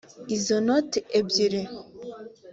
Izo 0.35 0.55
noti 0.65 0.99
ebyiri 1.19 1.61